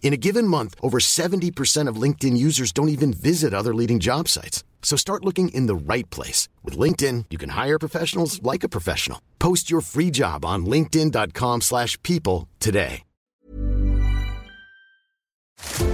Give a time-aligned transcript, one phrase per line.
[0.00, 4.26] In a given month, over 70% of LinkedIn users don't even visit other leading job
[4.26, 4.64] sites.
[4.80, 6.48] So start looking in the right place.
[6.64, 9.20] With LinkedIn, you can hire professionals like a professional.
[9.38, 13.02] Post your free job on linkedin.com slash people today.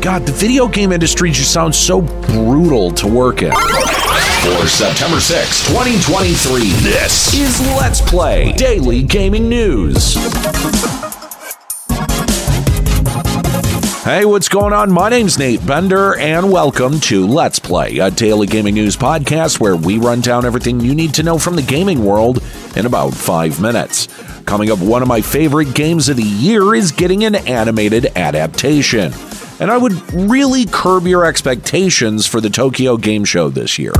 [0.00, 3.50] God, the video game industry just sounds so brutal to work in.
[3.50, 10.16] For September 6, 2023, this Is Let's Play Daily Gaming News.
[14.08, 14.90] Hey, what's going on?
[14.90, 19.76] My name's Nate Bender, and welcome to Let's Play, a daily gaming news podcast where
[19.76, 22.42] we run down everything you need to know from the gaming world
[22.74, 24.06] in about five minutes.
[24.46, 29.12] Coming up, one of my favorite games of the year is getting an animated adaptation.
[29.60, 33.92] And I would really curb your expectations for the Tokyo Game Show this year.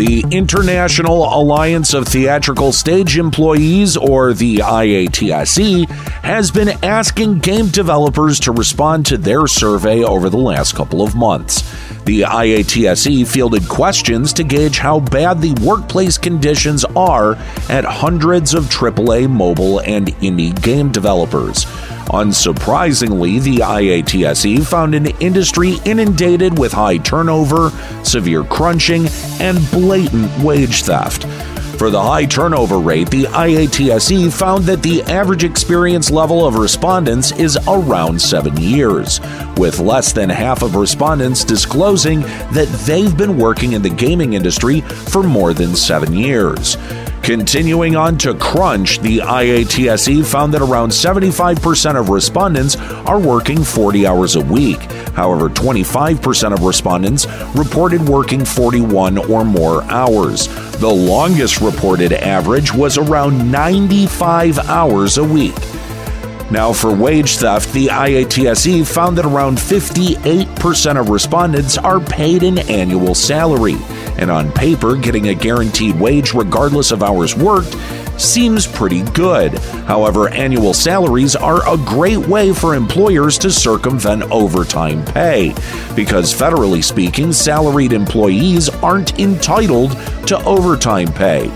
[0.00, 8.40] The International Alliance of Theatrical Stage Employees, or the IATSE, has been asking game developers
[8.40, 11.70] to respond to their survey over the last couple of months.
[12.04, 17.36] The IATSE fielded questions to gauge how bad the workplace conditions are
[17.68, 21.66] at hundreds of AAA mobile and indie game developers.
[22.10, 27.70] Unsurprisingly, the IATSE found an industry inundated with high turnover,
[28.02, 29.06] severe crunching,
[29.38, 31.24] and blatant wage theft.
[31.80, 37.32] For the high turnover rate, the IATSE found that the average experience level of respondents
[37.32, 39.18] is around seven years,
[39.56, 42.20] with less than half of respondents disclosing
[42.52, 46.76] that they've been working in the gaming industry for more than seven years.
[47.22, 54.06] Continuing on to Crunch, the IATSE found that around 75% of respondents are working 40
[54.06, 54.80] hours a week.
[55.12, 60.48] However, 25% of respondents reported working 41 or more hours.
[60.78, 65.54] The longest reported average was around 95 hours a week.
[66.50, 72.58] Now, for wage theft, the IATSE found that around 58% of respondents are paid an
[72.58, 73.76] annual salary.
[74.20, 77.74] And on paper, getting a guaranteed wage regardless of hours worked
[78.20, 79.56] seems pretty good.
[79.86, 85.54] However, annual salaries are a great way for employers to circumvent overtime pay,
[85.96, 89.92] because federally speaking, salaried employees aren't entitled
[90.26, 91.50] to overtime pay.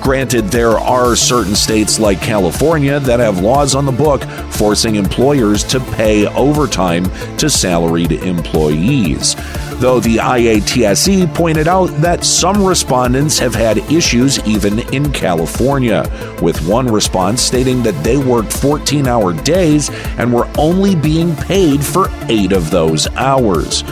[0.00, 5.64] Granted, there are certain states like California that have laws on the book forcing employers
[5.64, 7.04] to pay overtime
[7.36, 9.34] to salaried employees.
[9.80, 16.02] Though the IATSE pointed out that some respondents have had issues even in California,
[16.42, 19.88] with one response stating that they worked 14 hour days
[20.18, 23.84] and were only being paid for eight of those hours.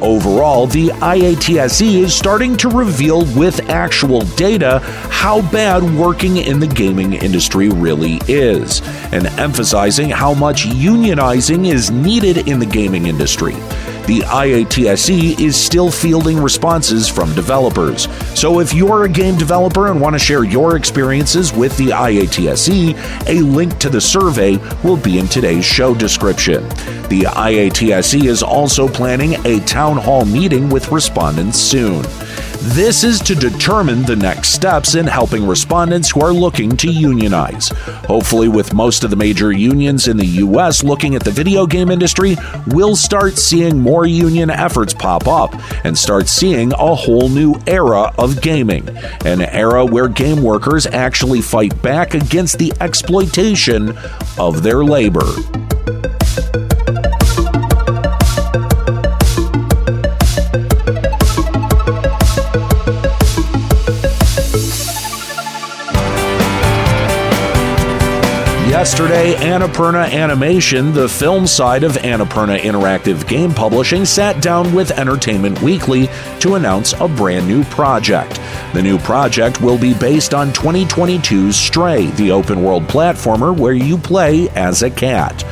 [0.00, 4.78] Overall, the IATSE is starting to reveal with actual data
[5.10, 8.80] how bad working in the gaming industry really is,
[9.12, 13.54] and emphasizing how much unionizing is needed in the gaming industry.
[14.06, 18.06] The IATSE is still fielding responses from developers.
[18.38, 22.94] So if you're a game developer and want to share your experiences with the IATSE,
[23.26, 26.68] a link to the survey will be in today's show description.
[27.08, 32.04] The IATSE is also planning a town hall meeting with respondents soon.
[32.68, 37.68] This is to determine the next steps in helping respondents who are looking to unionize.
[38.06, 40.82] Hopefully, with most of the major unions in the U.S.
[40.82, 42.36] looking at the video game industry,
[42.68, 48.14] we'll start seeing more union efforts pop up and start seeing a whole new era
[48.16, 48.88] of gaming.
[49.26, 53.94] An era where game workers actually fight back against the exploitation
[54.38, 55.63] of their labor.
[68.84, 75.62] Yesterday, Annapurna Animation, the film side of Annapurna Interactive Game Publishing, sat down with Entertainment
[75.62, 76.10] Weekly
[76.40, 78.38] to announce a brand new project.
[78.74, 83.96] The new project will be based on 2022's Stray, the open world platformer where you
[83.96, 85.42] play as a cat.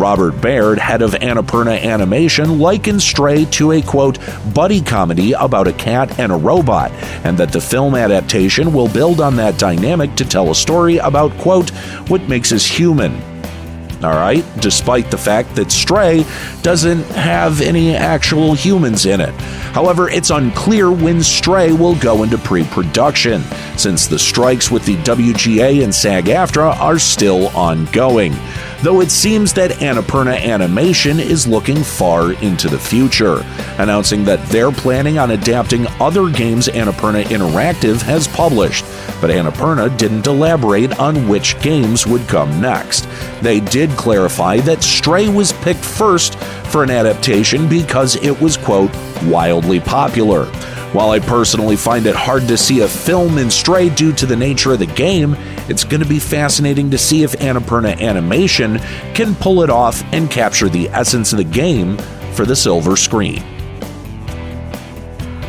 [0.00, 4.18] Robert Baird, head of Annapurna Animation, likened Stray to a quote,
[4.54, 6.90] buddy comedy about a cat and a robot,
[7.22, 11.36] and that the film adaptation will build on that dynamic to tell a story about,
[11.38, 11.68] quote,
[12.08, 13.12] what makes us human,
[14.02, 16.24] all right, despite the fact that Stray
[16.62, 19.34] doesn't have any actual humans in it.
[19.74, 23.42] However, it's unclear when Stray will go into pre production,
[23.76, 28.32] since the strikes with the WGA and SAG AFTRA are still ongoing
[28.82, 33.44] though it seems that Annapurna Animation is looking far into the future,
[33.78, 38.84] announcing that they're planning on adapting other games Annapurna Interactive has published,
[39.20, 43.08] but Annapurna didn't elaborate on which games would come next.
[43.42, 46.38] They did clarify that Stray was picked first
[46.70, 48.94] for an adaptation because it was, quote,
[49.24, 50.50] wildly popular.
[50.92, 54.34] While I personally find it hard to see a film in Stray due to the
[54.34, 55.36] nature of the game,
[55.68, 58.80] it's going to be fascinating to see if Annapurna Animation
[59.14, 61.96] can pull it off and capture the essence of the game
[62.32, 63.40] for the silver screen.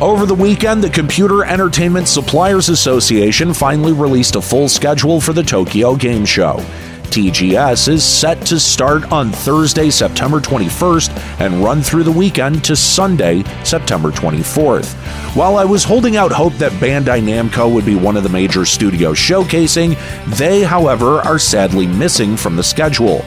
[0.00, 5.42] Over the weekend, the Computer Entertainment Suppliers Association finally released a full schedule for the
[5.42, 6.64] Tokyo Game Show.
[7.12, 12.74] TGS is set to start on Thursday, September 21st and run through the weekend to
[12.74, 14.94] Sunday, September 24th.
[15.36, 18.64] While I was holding out hope that Bandai Namco would be one of the major
[18.64, 19.94] studios showcasing,
[20.38, 23.22] they, however, are sadly missing from the schedule,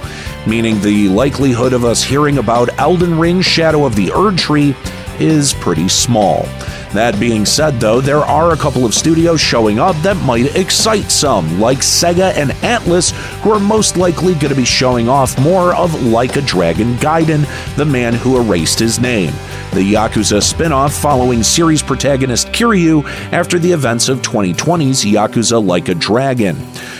[0.47, 4.75] meaning the likelihood of us hearing about Elden Ring Shadow of the Erdtree
[5.21, 6.47] is pretty small.
[6.95, 11.11] That being said, though, there are a couple of studios showing up that might excite
[11.11, 13.11] some, like Sega and Atlus,
[13.41, 17.45] who are most likely going to be showing off more of Like a Dragon Gaiden,
[17.75, 19.33] the man who erased his name,
[19.73, 23.03] the Yakuza spin off following series protagonist Kiryu
[23.33, 26.55] after the events of 2020's Yakuza Like a Dragon.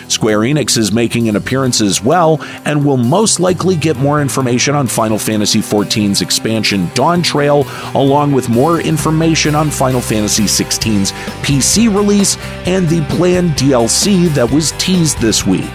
[0.07, 4.75] Square Enix is making an appearance as well and will most likely get more information
[4.75, 11.11] on Final Fantasy XIV's expansion Dawn Trail, along with more information on Final Fantasy XVI's
[11.41, 15.71] PC release and the planned DLC that was teased this week.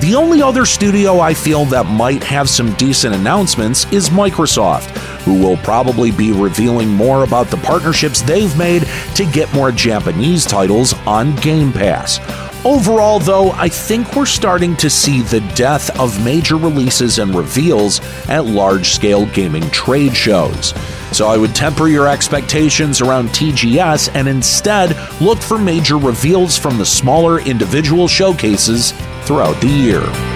[0.00, 4.90] The only other studio I feel that might have some decent announcements is Microsoft,
[5.24, 10.44] who will probably be revealing more about the partnerships they've made to get more Japanese
[10.44, 12.18] titles on Game Pass.
[12.64, 18.00] Overall, though, I think we're starting to see the death of major releases and reveals
[18.28, 20.74] at large scale gaming trade shows.
[21.12, 26.76] So I would temper your expectations around TGS and instead look for major reveals from
[26.78, 28.92] the smaller individual showcases
[29.22, 30.35] throughout the year.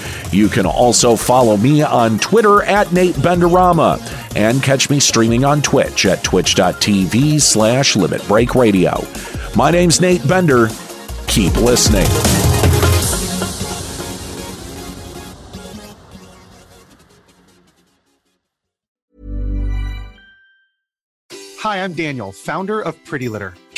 [0.31, 3.99] You can also follow me on Twitter at Nate Benderama
[4.35, 9.05] and catch me streaming on Twitch at twitch.tv slash Limit Break Radio.
[9.57, 10.69] My name's Nate Bender.
[11.27, 12.07] Keep listening.
[21.59, 23.53] Hi, I'm Daniel, founder of Pretty Litter.